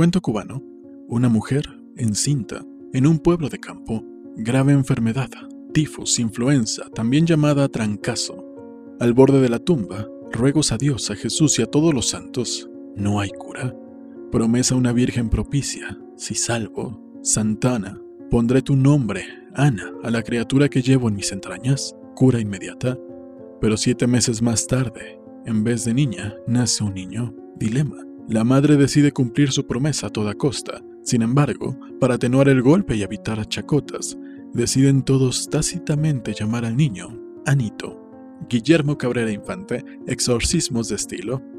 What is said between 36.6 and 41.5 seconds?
al niño Anito. Guillermo Cabrera Infante, Exorcismos de estilo,